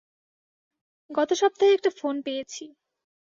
গতসপ্তাহে 1.09 1.71
একটা 1.73 1.91
ফোন 1.99 2.15
পেয়েছি। 2.25 2.63